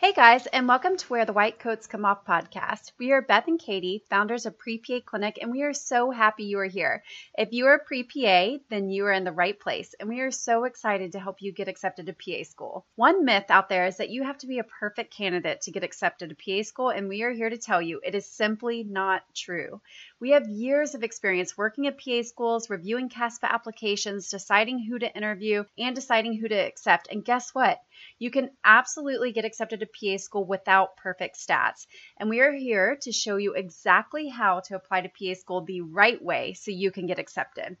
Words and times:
Hey 0.00 0.14
guys, 0.14 0.46
and 0.46 0.66
welcome 0.66 0.96
to 0.96 1.06
Where 1.08 1.26
the 1.26 1.34
White 1.34 1.58
Coats 1.58 1.86
Come 1.86 2.06
Off 2.06 2.24
podcast. 2.24 2.92
We 2.98 3.12
are 3.12 3.20
Beth 3.20 3.48
and 3.48 3.58
Katie, 3.58 4.02
founders 4.08 4.46
of 4.46 4.58
Pre 4.58 4.78
PA 4.78 5.00
Clinic, 5.04 5.38
and 5.42 5.50
we 5.50 5.60
are 5.60 5.74
so 5.74 6.10
happy 6.10 6.44
you 6.44 6.58
are 6.60 6.64
here. 6.64 7.04
If 7.36 7.52
you 7.52 7.66
are 7.66 7.78
pre 7.78 8.04
PA, 8.04 8.62
then 8.70 8.88
you 8.88 9.04
are 9.04 9.12
in 9.12 9.24
the 9.24 9.30
right 9.30 9.60
place, 9.60 9.94
and 10.00 10.08
we 10.08 10.20
are 10.20 10.30
so 10.30 10.64
excited 10.64 11.12
to 11.12 11.20
help 11.20 11.42
you 11.42 11.52
get 11.52 11.68
accepted 11.68 12.06
to 12.06 12.14
PA 12.14 12.44
school. 12.44 12.86
One 12.96 13.26
myth 13.26 13.50
out 13.50 13.68
there 13.68 13.84
is 13.84 13.98
that 13.98 14.08
you 14.08 14.22
have 14.22 14.38
to 14.38 14.46
be 14.46 14.58
a 14.58 14.64
perfect 14.64 15.14
candidate 15.14 15.60
to 15.62 15.70
get 15.70 15.84
accepted 15.84 16.30
to 16.30 16.34
PA 16.34 16.62
school, 16.62 16.88
and 16.88 17.06
we 17.06 17.22
are 17.22 17.32
here 17.32 17.50
to 17.50 17.58
tell 17.58 17.82
you 17.82 18.00
it 18.02 18.14
is 18.14 18.24
simply 18.24 18.84
not 18.84 19.20
true. 19.34 19.82
We 20.18 20.30
have 20.30 20.48
years 20.48 20.94
of 20.94 21.02
experience 21.02 21.58
working 21.58 21.86
at 21.86 22.02
PA 22.02 22.22
schools, 22.22 22.70
reviewing 22.70 23.10
CASPA 23.10 23.52
applications, 23.52 24.30
deciding 24.30 24.78
who 24.78 24.98
to 24.98 25.14
interview, 25.14 25.64
and 25.76 25.94
deciding 25.94 26.38
who 26.38 26.48
to 26.48 26.54
accept. 26.54 27.08
And 27.10 27.22
guess 27.22 27.54
what? 27.54 27.78
You 28.18 28.30
can 28.30 28.50
absolutely 28.64 29.32
get 29.32 29.44
accepted 29.44 29.80
to 29.80 29.86
PA 29.86 30.18
school 30.18 30.44
without 30.44 30.96
perfect 30.96 31.36
stats. 31.36 31.86
And 32.16 32.28
we 32.28 32.40
are 32.40 32.52
here 32.52 32.96
to 33.02 33.12
show 33.12 33.36
you 33.36 33.54
exactly 33.54 34.28
how 34.28 34.60
to 34.60 34.76
apply 34.76 35.02
to 35.02 35.08
PA 35.08 35.34
school 35.34 35.62
the 35.62 35.80
right 35.80 36.22
way 36.22 36.54
so 36.54 36.70
you 36.70 36.90
can 36.90 37.06
get 37.06 37.18
accepted. 37.18 37.76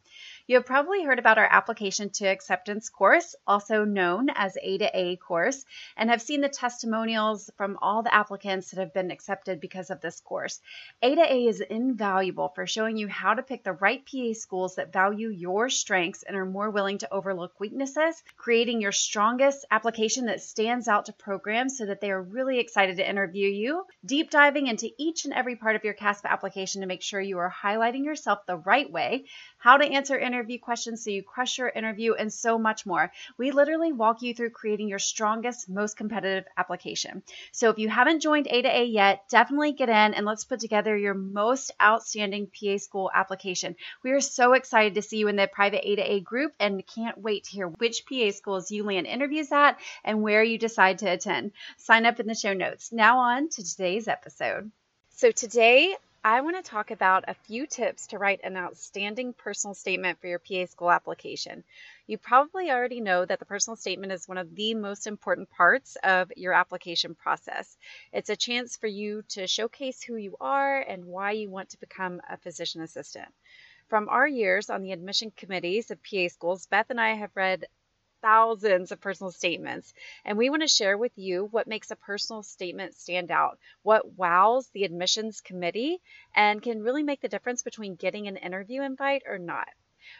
You 0.46 0.56
have 0.56 0.66
probably 0.66 1.04
heard 1.04 1.18
about 1.18 1.38
our 1.38 1.48
application 1.48 2.10
to 2.14 2.26
acceptance 2.26 2.88
course, 2.88 3.34
also 3.46 3.84
known 3.84 4.28
as 4.34 4.56
A 4.62 4.78
to 4.78 4.90
A 4.92 5.16
course, 5.16 5.64
and 5.96 6.10
have 6.10 6.22
seen 6.22 6.40
the 6.40 6.48
testimonials 6.48 7.50
from 7.56 7.78
all 7.80 8.02
the 8.02 8.14
applicants 8.14 8.70
that 8.70 8.80
have 8.80 8.92
been 8.92 9.10
accepted 9.10 9.60
because 9.60 9.90
of 9.90 10.00
this 10.00 10.20
course. 10.20 10.60
A 11.02 11.14
to 11.14 11.22
A 11.22 11.46
is 11.46 11.60
invaluable 11.60 12.48
for 12.48 12.66
showing 12.66 12.96
you 12.96 13.08
how 13.08 13.34
to 13.34 13.42
pick 13.42 13.62
the 13.62 13.72
right 13.72 14.04
PA 14.04 14.32
schools 14.32 14.74
that 14.74 14.92
value 14.92 15.28
your 15.28 15.68
strengths 15.68 16.22
and 16.22 16.36
are 16.36 16.46
more 16.46 16.70
willing 16.70 16.98
to 16.98 17.12
overlook 17.12 17.58
weaknesses, 17.60 18.22
creating 18.36 18.80
your 18.80 18.92
strongest 18.92 19.64
application 19.70 20.09
that 20.18 20.42
stands 20.42 20.88
out 20.88 21.06
to 21.06 21.12
programs 21.12 21.78
so 21.78 21.86
that 21.86 22.00
they 22.00 22.10
are 22.10 22.22
really 22.22 22.58
excited 22.58 22.96
to 22.96 23.08
interview 23.08 23.48
you, 23.48 23.84
deep 24.04 24.30
diving 24.30 24.66
into 24.66 24.90
each 24.98 25.24
and 25.24 25.34
every 25.34 25.56
part 25.56 25.76
of 25.76 25.84
your 25.84 25.94
CASPA 25.94 26.28
application 26.30 26.80
to 26.80 26.86
make 26.86 27.02
sure 27.02 27.20
you 27.20 27.38
are 27.38 27.52
highlighting 27.62 28.04
yourself 28.04 28.44
the 28.46 28.56
right 28.56 28.90
way, 28.90 29.24
how 29.60 29.76
to 29.76 29.84
answer 29.84 30.18
interview 30.18 30.58
questions 30.58 31.04
so 31.04 31.10
you 31.10 31.22
crush 31.22 31.58
your 31.58 31.68
interview, 31.68 32.14
and 32.14 32.32
so 32.32 32.58
much 32.58 32.86
more. 32.86 33.12
We 33.38 33.50
literally 33.52 33.92
walk 33.92 34.22
you 34.22 34.34
through 34.34 34.50
creating 34.50 34.88
your 34.88 34.98
strongest, 34.98 35.68
most 35.68 35.96
competitive 35.96 36.46
application. 36.56 37.22
So 37.52 37.68
if 37.68 37.78
you 37.78 37.88
haven't 37.88 38.20
joined 38.20 38.48
A 38.48 38.62
to 38.62 38.68
A 38.68 38.84
yet, 38.84 39.28
definitely 39.28 39.72
get 39.72 39.90
in 39.90 40.14
and 40.14 40.24
let's 40.24 40.44
put 40.44 40.60
together 40.60 40.96
your 40.96 41.14
most 41.14 41.70
outstanding 41.80 42.48
PA 42.48 42.78
school 42.78 43.10
application. 43.14 43.76
We 44.02 44.12
are 44.12 44.20
so 44.20 44.54
excited 44.54 44.94
to 44.94 45.02
see 45.02 45.18
you 45.18 45.28
in 45.28 45.36
the 45.36 45.46
private 45.46 45.86
A 45.86 45.96
to 45.96 46.02
A 46.02 46.20
group 46.20 46.52
and 46.58 46.86
can't 46.86 47.18
wait 47.18 47.44
to 47.44 47.50
hear 47.50 47.68
which 47.68 48.06
PA 48.06 48.30
schools 48.30 48.70
you 48.70 48.84
land 48.84 49.06
interviews 49.06 49.52
at 49.52 49.78
and 50.04 50.22
where 50.22 50.42
you 50.42 50.56
decide 50.58 50.98
to 50.98 51.12
attend. 51.12 51.52
Sign 51.76 52.06
up 52.06 52.18
in 52.18 52.26
the 52.26 52.34
show 52.34 52.54
notes. 52.54 52.92
Now 52.92 53.18
on 53.18 53.50
to 53.50 53.62
today's 53.62 54.08
episode. 54.08 54.70
So 55.10 55.30
today 55.30 55.96
I 56.22 56.42
want 56.42 56.62
to 56.62 56.70
talk 56.70 56.90
about 56.90 57.24
a 57.28 57.34
few 57.34 57.66
tips 57.66 58.08
to 58.08 58.18
write 58.18 58.40
an 58.44 58.54
outstanding 58.54 59.32
personal 59.32 59.72
statement 59.72 60.20
for 60.20 60.26
your 60.26 60.38
PA 60.38 60.66
school 60.66 60.90
application. 60.90 61.64
You 62.06 62.18
probably 62.18 62.70
already 62.70 63.00
know 63.00 63.24
that 63.24 63.38
the 63.38 63.46
personal 63.46 63.76
statement 63.76 64.12
is 64.12 64.28
one 64.28 64.36
of 64.36 64.54
the 64.54 64.74
most 64.74 65.06
important 65.06 65.48
parts 65.48 65.96
of 66.04 66.30
your 66.36 66.52
application 66.52 67.14
process. 67.14 67.74
It's 68.12 68.28
a 68.28 68.36
chance 68.36 68.76
for 68.76 68.86
you 68.86 69.22
to 69.30 69.46
showcase 69.46 70.02
who 70.02 70.16
you 70.16 70.36
are 70.42 70.82
and 70.82 71.06
why 71.06 71.30
you 71.30 71.48
want 71.48 71.70
to 71.70 71.80
become 71.80 72.20
a 72.28 72.36
physician 72.36 72.82
assistant. 72.82 73.32
From 73.88 74.10
our 74.10 74.28
years 74.28 74.68
on 74.68 74.82
the 74.82 74.92
admission 74.92 75.32
committees 75.34 75.90
of 75.90 76.02
PA 76.02 76.28
schools, 76.28 76.66
Beth 76.66 76.90
and 76.90 77.00
I 77.00 77.14
have 77.14 77.34
read 77.34 77.64
thousands 78.22 78.92
of 78.92 79.00
personal 79.00 79.30
statements. 79.32 79.92
And 80.24 80.38
we 80.38 80.50
want 80.50 80.62
to 80.62 80.68
share 80.68 80.96
with 80.96 81.12
you 81.16 81.46
what 81.46 81.66
makes 81.66 81.90
a 81.90 81.96
personal 81.96 82.42
statement 82.42 82.94
stand 82.94 83.30
out, 83.30 83.58
what 83.82 84.14
wows 84.14 84.68
the 84.70 84.84
admissions 84.84 85.40
committee, 85.40 86.00
and 86.34 86.62
can 86.62 86.82
really 86.82 87.02
make 87.02 87.20
the 87.20 87.28
difference 87.28 87.62
between 87.62 87.94
getting 87.96 88.28
an 88.28 88.36
interview 88.36 88.82
invite 88.82 89.22
or 89.26 89.38
not. 89.38 89.68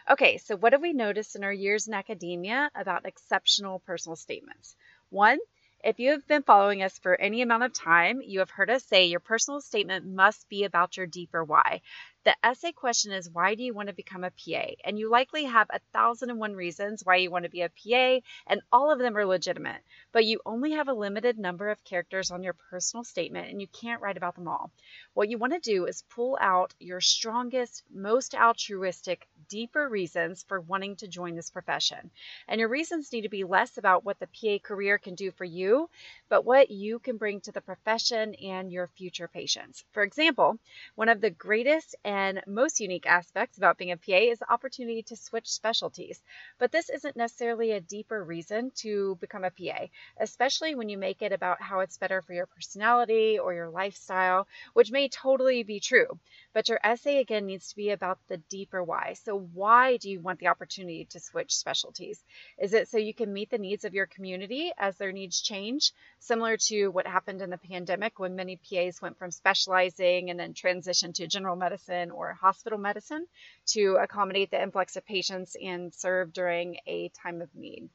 Okay, 0.09 0.37
so 0.37 0.55
what 0.55 0.73
have 0.73 0.81
we 0.81 0.93
noticed 0.93 1.35
in 1.35 1.43
our 1.43 1.51
years 1.53 1.87
in 1.87 1.93
academia 1.93 2.69
about 2.75 3.05
exceptional 3.05 3.79
personal 3.79 4.15
statements? 4.15 4.75
One, 5.09 5.39
if 5.83 5.99
you 5.99 6.11
have 6.11 6.27
been 6.27 6.43
following 6.43 6.83
us 6.83 6.99
for 6.99 7.19
any 7.19 7.41
amount 7.41 7.63
of 7.63 7.73
time, 7.73 8.21
you 8.21 8.39
have 8.39 8.51
heard 8.51 8.69
us 8.69 8.83
say 8.85 9.05
your 9.05 9.19
personal 9.19 9.61
statement 9.61 10.05
must 10.05 10.47
be 10.49 10.63
about 10.63 10.97
your 10.97 11.07
deeper 11.07 11.43
why. 11.43 11.81
The 12.23 12.35
essay 12.43 12.71
question 12.71 13.11
is 13.11 13.31
why 13.31 13.55
do 13.55 13.63
you 13.63 13.73
want 13.73 13.89
to 13.89 13.95
become 13.95 14.23
a 14.23 14.29
PA? 14.29 14.75
And 14.85 14.99
you 14.99 15.09
likely 15.09 15.45
have 15.45 15.67
a 15.71 15.79
thousand 15.91 16.29
and 16.29 16.37
one 16.37 16.53
reasons 16.53 17.03
why 17.03 17.15
you 17.15 17.31
want 17.31 17.45
to 17.45 17.49
be 17.49 17.61
a 17.61 17.69
PA, 17.69 18.23
and 18.45 18.61
all 18.71 18.91
of 18.91 18.99
them 18.99 19.17
are 19.17 19.25
legitimate. 19.25 19.81
But 20.11 20.25
you 20.25 20.39
only 20.45 20.73
have 20.73 20.87
a 20.87 20.93
limited 20.93 21.39
number 21.39 21.69
of 21.69 21.83
characters 21.83 22.29
on 22.29 22.43
your 22.43 22.53
personal 22.53 23.03
statement, 23.03 23.49
and 23.49 23.59
you 23.59 23.67
can't 23.67 24.03
write 24.03 24.17
about 24.17 24.35
them 24.35 24.47
all. 24.47 24.69
What 25.15 25.29
you 25.29 25.39
want 25.39 25.53
to 25.53 25.59
do 25.59 25.87
is 25.87 26.03
pull 26.11 26.37
out 26.39 26.75
your 26.79 27.01
strongest, 27.01 27.83
most 27.89 28.35
altruistic, 28.35 29.27
deeper 29.49 29.89
reasons 29.89 30.43
for 30.43 30.61
wanting 30.61 30.97
to 30.97 31.07
join 31.07 31.35
this 31.35 31.49
profession. 31.49 32.11
And 32.47 32.59
your 32.59 32.69
reasons 32.69 33.11
need 33.11 33.21
to 33.21 33.29
be 33.29 33.45
less 33.45 33.79
about 33.79 34.05
what 34.05 34.19
the 34.19 34.27
PA 34.27 34.59
career 34.63 34.99
can 34.99 35.15
do 35.15 35.31
for 35.31 35.45
you, 35.45 35.89
but 36.29 36.45
what 36.45 36.69
you 36.69 36.99
can 36.99 37.17
bring 37.17 37.41
to 37.41 37.51
the 37.51 37.61
profession 37.61 38.35
and 38.35 38.71
your 38.71 38.85
future 38.87 39.27
patients. 39.27 39.83
For 39.91 40.03
example, 40.03 40.59
one 40.95 41.09
of 41.09 41.19
the 41.19 41.31
greatest 41.31 41.95
and 42.11 42.41
most 42.45 42.81
unique 42.81 43.05
aspects 43.05 43.57
about 43.57 43.77
being 43.77 43.91
a 43.91 43.95
PA 43.95 44.17
is 44.33 44.39
the 44.39 44.51
opportunity 44.51 45.01
to 45.03 45.15
switch 45.15 45.47
specialties. 45.47 46.21
But 46.59 46.71
this 46.73 46.89
isn't 46.89 47.15
necessarily 47.15 47.71
a 47.71 47.79
deeper 47.79 48.21
reason 48.21 48.71
to 48.83 49.15
become 49.21 49.45
a 49.45 49.51
PA, 49.51 49.85
especially 50.17 50.75
when 50.75 50.89
you 50.89 50.97
make 50.97 51.21
it 51.21 51.31
about 51.31 51.61
how 51.61 51.79
it's 51.79 51.97
better 51.97 52.21
for 52.21 52.33
your 52.33 52.47
personality 52.47 53.39
or 53.39 53.53
your 53.53 53.69
lifestyle, 53.69 54.45
which 54.73 54.91
may 54.91 55.07
totally 55.07 55.63
be 55.63 55.79
true. 55.79 56.19
But 56.51 56.67
your 56.67 56.81
essay 56.83 57.19
again 57.19 57.45
needs 57.45 57.69
to 57.69 57.77
be 57.77 57.91
about 57.91 58.19
the 58.27 58.37
deeper 58.49 58.83
why. 58.83 59.13
So, 59.13 59.39
why 59.53 59.95
do 59.95 60.09
you 60.09 60.19
want 60.19 60.39
the 60.39 60.47
opportunity 60.47 61.05
to 61.11 61.19
switch 61.21 61.55
specialties? 61.55 62.21
Is 62.57 62.73
it 62.73 62.89
so 62.89 62.97
you 62.97 63.13
can 63.13 63.31
meet 63.31 63.49
the 63.49 63.57
needs 63.57 63.85
of 63.85 63.93
your 63.93 64.07
community 64.07 64.71
as 64.77 64.97
their 64.97 65.13
needs 65.13 65.39
change, 65.39 65.93
similar 66.19 66.57
to 66.67 66.89
what 66.89 67.07
happened 67.07 67.41
in 67.41 67.49
the 67.49 67.57
pandemic 67.57 68.19
when 68.19 68.35
many 68.35 68.57
PAs 68.57 69.01
went 69.01 69.17
from 69.17 69.31
specializing 69.31 70.29
and 70.29 70.37
then 70.39 70.53
transitioned 70.53 71.13
to 71.15 71.27
general 71.27 71.55
medicine? 71.55 72.00
Medicine 72.01 72.17
or 72.17 72.33
hospital 72.33 72.79
medicine 72.79 73.27
to 73.67 73.97
accommodate 74.01 74.51
the 74.51 74.61
influx 74.61 74.95
of 74.95 75.05
patients 75.05 75.55
and 75.61 75.93
serve 75.93 76.33
during 76.33 76.77
a 76.87 77.09
time 77.09 77.41
of 77.41 77.49
need. 77.55 77.89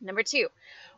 Number 0.00 0.22
two, 0.22 0.48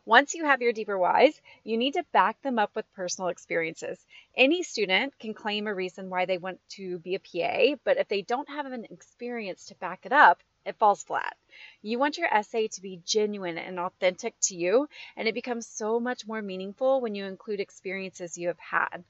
once 0.05 0.35
you 0.35 0.45
have 0.45 0.61
your 0.61 0.73
deeper 0.73 0.97
whys, 0.97 1.41
you 1.63 1.77
need 1.77 1.93
to 1.93 2.05
back 2.11 2.39
them 2.43 2.59
up 2.59 2.75
with 2.75 2.93
personal 2.93 3.29
experiences. 3.29 3.99
Any 4.35 4.61
student 4.61 5.17
can 5.17 5.33
claim 5.33 5.67
a 5.67 5.73
reason 5.73 6.09
why 6.09 6.25
they 6.25 6.37
want 6.37 6.59
to 6.77 6.99
be 6.99 7.15
a 7.15 7.19
PA, 7.19 7.77
but 7.83 7.97
if 7.97 8.07
they 8.07 8.21
don't 8.21 8.49
have 8.49 8.67
an 8.67 8.85
experience 8.91 9.65
to 9.65 9.75
back 9.75 10.05
it 10.05 10.11
up, 10.11 10.39
it 10.65 10.77
falls 10.77 11.03
flat. 11.03 11.35
You 11.81 11.97
want 11.97 12.19
your 12.19 12.31
essay 12.31 12.67
to 12.67 12.81
be 12.81 13.01
genuine 13.03 13.57
and 13.57 13.79
authentic 13.79 14.35
to 14.41 14.55
you, 14.55 14.87
and 15.17 15.27
it 15.27 15.33
becomes 15.33 15.65
so 15.65 15.99
much 15.99 16.27
more 16.27 16.41
meaningful 16.41 17.01
when 17.01 17.15
you 17.15 17.25
include 17.25 17.59
experiences 17.59 18.37
you 18.37 18.49
have 18.49 18.59
had. 18.59 19.03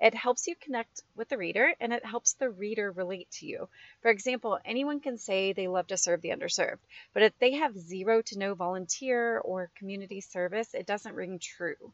It 0.00 0.14
helps 0.14 0.46
you 0.46 0.54
connect 0.54 1.02
with 1.16 1.28
the 1.28 1.38
reader 1.38 1.74
and 1.80 1.92
it 1.92 2.04
helps 2.04 2.34
the 2.34 2.50
reader 2.50 2.92
relate 2.92 3.30
to 3.32 3.46
you. 3.46 3.68
For 4.00 4.10
example, 4.10 4.58
anyone 4.64 5.00
can 5.00 5.18
say 5.18 5.52
they 5.52 5.66
love 5.66 5.88
to 5.88 5.96
serve 5.96 6.22
the 6.22 6.30
underserved, 6.30 6.78
but 7.12 7.24
if 7.24 7.36
they 7.38 7.52
have 7.54 7.76
zero 7.76 8.22
to 8.22 8.38
no 8.38 8.54
volunteer 8.54 9.38
or 9.38 9.72
community 9.74 10.20
service, 10.20 10.72
it 10.72 10.86
doesn't 10.86 11.16
ring 11.16 11.40
true. 11.40 11.92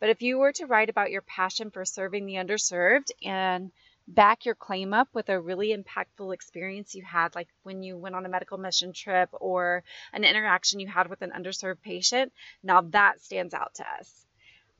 But 0.00 0.08
if 0.08 0.22
you 0.22 0.38
were 0.38 0.52
to 0.52 0.66
write 0.66 0.88
about 0.88 1.10
your 1.10 1.22
passion 1.22 1.70
for 1.70 1.84
serving 1.84 2.26
the 2.26 2.34
underserved 2.34 3.10
and 3.22 3.70
back 4.06 4.44
your 4.44 4.54
claim 4.54 4.92
up 4.92 5.08
with 5.14 5.28
a 5.28 5.40
really 5.40 5.74
impactful 5.76 6.32
experience 6.34 6.94
you 6.94 7.02
had, 7.02 7.34
like 7.34 7.48
when 7.62 7.82
you 7.82 7.96
went 7.96 8.14
on 8.14 8.26
a 8.26 8.28
medical 8.28 8.58
mission 8.58 8.92
trip 8.92 9.28
or 9.32 9.82
an 10.12 10.24
interaction 10.24 10.80
you 10.80 10.86
had 10.86 11.08
with 11.08 11.22
an 11.22 11.30
underserved 11.30 11.80
patient, 11.82 12.32
now 12.62 12.80
that 12.80 13.20
stands 13.20 13.54
out 13.54 13.74
to 13.74 13.84
us. 13.98 14.23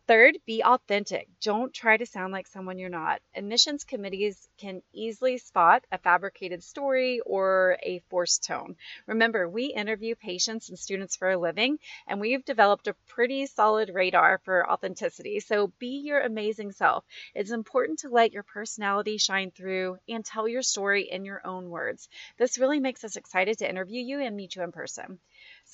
Third, 0.06 0.38
be 0.44 0.62
authentic. 0.62 1.28
Don't 1.41 1.73
try 1.73 1.96
to 1.96 2.05
sound 2.05 2.31
like 2.31 2.46
someone 2.46 2.79
you're 2.79 2.90
not. 2.90 3.23
Admissions 3.34 3.84
committees 3.84 4.46
can 4.58 4.82
easily 4.93 5.38
spot 5.38 5.87
a 5.90 5.96
fabricated 5.96 6.62
story 6.62 7.20
or 7.20 7.79
a 7.82 8.00
forced 8.11 8.44
tone. 8.44 8.76
Remember, 9.06 9.49
we 9.49 9.73
interview 9.73 10.14
patients 10.14 10.69
and 10.69 10.79
students 10.79 11.17
for 11.17 11.31
a 11.31 11.38
living, 11.38 11.79
and 12.06 12.20
we've 12.20 12.44
developed 12.44 12.87
a 12.87 12.96
pretty 13.08 13.46
solid 13.46 13.88
radar 13.94 14.43
for 14.44 14.70
authenticity. 14.70 15.40
So 15.40 15.69
be 15.79 16.02
your 16.05 16.20
amazing 16.20 16.73
self. 16.73 17.02
It's 17.34 17.50
important 17.50 18.00
to 18.00 18.11
let 18.11 18.32
your 18.32 18.43
personality 18.43 19.17
shine 19.17 19.52
through 19.52 19.96
and 20.06 20.23
tell 20.23 20.46
your 20.46 20.61
story 20.62 21.05
in 21.11 21.25
your 21.25 21.40
own 21.46 21.70
words. 21.70 22.11
This 22.37 22.58
really 22.58 22.79
makes 22.79 23.05
us 23.05 23.17
excited 23.17 23.56
to 23.58 23.69
interview 23.70 24.02
you 24.02 24.20
and 24.20 24.37
meet 24.37 24.55
you 24.55 24.64
in 24.64 24.73
person. 24.73 25.19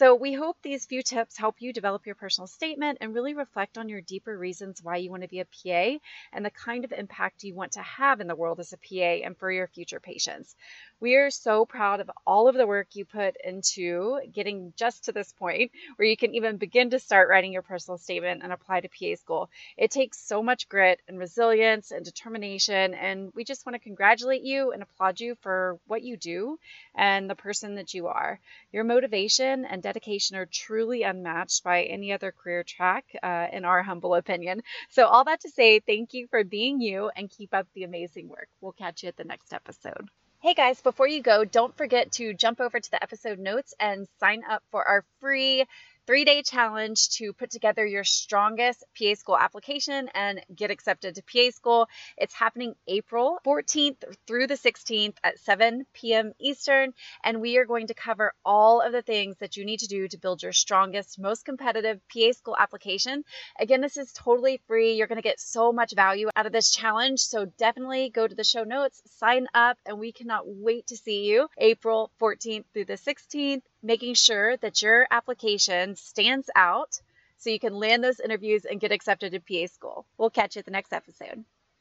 So 0.01 0.15
we 0.15 0.33
hope 0.33 0.57
these 0.63 0.87
few 0.87 1.03
tips 1.03 1.37
help 1.37 1.61
you 1.61 1.73
develop 1.73 2.07
your 2.07 2.15
personal 2.15 2.47
statement 2.47 2.99
and 3.03 3.15
really 3.15 3.35
reflect 3.35 3.77
on 3.77 3.91
your 3.91 4.01
deeper 4.01 4.37
reasons 4.39 4.83
why 4.83 4.97
you 4.97 5.11
want 5.11 5.23
to 5.23 5.29
be 5.29 5.41
a 5.41 5.45
PA 5.45 5.99
and 6.33 6.45
the 6.45 6.51
kind 6.51 6.85
of 6.85 6.93
impact 6.93 7.45
you 7.45 7.55
want 7.55 7.73
to 7.73 7.83
have 7.83 8.21
in 8.21 8.27
the 8.27 8.35
world 8.35 8.59
as 8.61 8.73
a 8.73 8.79
PA 8.79 9.25
and 9.27 9.37
for 9.39 9.53
your 9.53 9.69
future 9.69 10.01
patients. 10.01 10.57
We 11.01 11.17
are 11.17 11.31
so 11.31 11.65
proud 11.65 12.01
of 12.01 12.11
all 12.27 12.47
of 12.47 12.55
the 12.55 12.67
work 12.67 12.95
you 12.95 13.07
put 13.07 13.35
into 13.43 14.21
getting 14.33 14.75
just 14.77 15.07
to 15.07 15.13
this 15.13 15.33
point 15.33 15.73
where 15.97 16.07
you 16.07 16.17
can 16.17 16.35
even 16.35 16.59
begin 16.59 16.91
to 16.91 16.99
start 16.99 17.31
writing 17.31 17.55
your 17.55 17.63
personal 17.63 17.97
statement 17.97 18.43
and 18.43 18.53
apply 18.53 18.81
to 18.83 18.89
PA 18.91 19.15
school. 19.17 19.51
It 19.79 19.91
takes 19.91 20.19
so 20.19 20.43
much 20.43 20.69
grit 20.69 21.01
and 21.09 21.19
resilience 21.19 21.91
and 21.91 22.05
determination, 22.05 22.93
and 22.93 23.33
we 23.35 23.45
just 23.45 23.65
want 23.65 23.77
to 23.77 23.79
congratulate 23.79 24.43
you 24.43 24.73
and 24.73 24.83
applaud 24.83 25.21
you 25.21 25.37
for 25.37 25.79
what 25.87 26.03
you 26.03 26.19
do 26.19 26.59
and 26.95 27.31
the 27.31 27.35
person 27.35 27.77
that 27.77 27.95
you 27.95 28.09
are. 28.09 28.39
Your 28.71 28.85
motivation 28.85 29.65
and 29.65 29.83
dedication 29.83 30.37
are 30.37 30.45
truly 30.45 31.03
unmatched 31.03 31.65
by 31.65 31.85
any 31.85 32.13
other 32.13 32.31
career 32.31 32.63
track, 32.63 33.07
uh, 33.23 33.47
in 33.51 33.65
our 33.65 33.83
humble 33.83 34.15
opinion. 34.15 34.63
So, 34.91 35.07
all 35.07 35.25
that 35.25 35.41
to 35.41 35.51
say, 35.51 35.81
thank 35.81 36.13
you 36.13 36.27
for 36.27 36.45
being 36.45 36.81
you 36.83 37.11
and 37.17 37.31
keep 37.31 37.55
up 37.55 37.69
the 37.73 37.85
amazing 37.85 38.29
work. 38.29 38.49
We'll 38.61 38.73
catch 38.73 39.03
you 39.03 39.09
at 39.09 39.17
the 39.17 39.25
next 39.25 39.55
episode. 39.55 40.11
Hey 40.43 40.55
guys, 40.55 40.81
before 40.81 41.07
you 41.07 41.21
go, 41.21 41.45
don't 41.45 41.77
forget 41.77 42.13
to 42.13 42.33
jump 42.33 42.61
over 42.63 42.81
to 42.81 42.91
the 42.91 43.03
episode 43.03 43.39
notes 43.39 43.75
and 43.79 44.09
sign 44.21 44.43
up 44.49 44.63
for 44.71 44.83
our 44.89 45.05
free 45.21 45.67
three 46.11 46.25
day 46.25 46.43
challenge 46.43 47.09
to 47.09 47.33
put 47.33 47.53
together 47.53 47.87
your 47.87 48.03
strongest 48.03 48.83
PA 48.99 49.15
school 49.15 49.39
application 49.39 50.09
and 50.13 50.45
get 50.53 50.69
accepted 50.69 51.15
to 51.15 51.23
PA 51.23 51.53
school. 51.53 51.87
It's 52.17 52.35
happening 52.35 52.75
April 52.89 53.39
14th 53.47 54.03
through 54.27 54.49
the 54.49 54.57
16th 54.57 55.15
at 55.23 55.39
7 55.39 55.87
p.m. 55.95 56.33
Eastern, 56.41 56.95
and 57.23 57.41
we 57.41 57.59
are 57.59 57.65
going 57.65 57.87
to 57.87 57.95
cover 57.95 58.33
all 58.45 58.81
of 58.81 58.91
the 58.91 59.03
things 59.03 59.37
that 59.39 59.57
you 59.57 59.65
need 59.65 59.79
to 59.81 59.87
do 59.87 60.09
to 60.09 60.19
build 60.19 60.43
your 60.43 60.53
strongest, 60.53 61.17
most 61.21 61.45
competitive 61.45 62.01
PA 62.13 62.33
school 62.33 62.57
application. 62.59 63.23
Again, 63.61 63.81
this 63.81 63.97
is 63.97 64.13
totally 64.13 64.61
free. 64.67 64.95
You're 64.95 65.07
going 65.07 65.15
to 65.15 65.23
get 65.23 65.39
so 65.39 65.73
much 65.73 65.95
value 65.95 66.29
out 66.35 66.47
of 66.47 66.51
this 66.51 66.73
challenge, 66.73 67.21
so 67.21 67.45
definitely 67.57 68.11
go 68.11 68.27
to 68.27 68.35
the 68.35 68.43
show 68.43 68.65
notes, 68.65 69.01
sign 69.19 69.47
up, 69.55 69.79
and 69.87 70.01
we 70.01 70.11
cannot 70.11 70.43
wait 70.45 70.89
to 70.89 70.97
see 70.97 71.27
you 71.27 71.47
April 71.57 72.11
14th 72.21 72.65
through 72.75 72.87
the 72.87 72.95
16th 72.95 73.63
making 73.83 74.15
sure 74.15 74.57
that 74.59 74.83
your 74.83 75.07
application 75.11 75.97
stands 75.97 76.51
out 76.55 77.01
so 77.39 77.51
you 77.51 77.59
can 77.59 77.75
land 77.75 78.05
those 78.05 78.21
interviews 78.21 78.65
and 78.65 78.81
get 78.81 78.93
accepted 78.93 79.33
to 79.33 79.41
PA 79.41 79.67
school. 79.73 80.07
We'll 80.19 80.31
catch 80.31 80.57
you 80.57 80.61
at 80.61 80.67
the 80.67 80.71
next 80.71 80.93
episode. 80.93 81.45